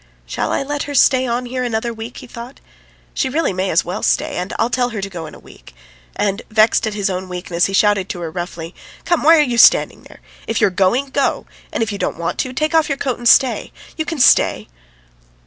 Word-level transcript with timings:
"Shall 0.25 0.51
I 0.51 0.63
let 0.63 0.81
her 0.89 0.95
stay 0.95 1.27
on 1.27 1.45
here 1.45 1.63
another 1.63 1.93
week?" 1.93 2.17
he 2.17 2.25
thought. 2.25 2.59
"She 3.13 3.29
really 3.29 3.53
may 3.53 3.69
as 3.69 3.85
well 3.85 4.01
stay, 4.01 4.37
and 4.37 4.51
I'll 4.57 4.67
tell 4.71 4.89
her 4.89 4.99
to 4.99 5.09
go 5.11 5.27
in 5.27 5.35
a 5.35 5.39
week;" 5.39 5.75
and 6.15 6.41
vexed 6.49 6.87
at 6.87 6.95
his 6.95 7.07
own 7.07 7.29
weakness, 7.29 7.67
he 7.67 7.73
shouted 7.73 8.09
to 8.09 8.21
her 8.21 8.31
roughly: 8.31 8.73
"Come, 9.05 9.21
why 9.21 9.37
are 9.37 9.41
you 9.41 9.59
standing 9.59 10.01
there? 10.09 10.19
If 10.47 10.59
you 10.59 10.65
are 10.65 10.69
going, 10.71 11.11
go; 11.11 11.45
and 11.71 11.83
if 11.83 11.91
you 11.91 11.99
don't 11.99 12.17
want 12.17 12.39
to, 12.39 12.51
take 12.51 12.73
off 12.73 12.89
your 12.89 12.97
coat 12.97 13.19
and 13.19 13.29
stay! 13.29 13.71
You 13.95 14.05
can 14.05 14.17
stay!" 14.17 14.69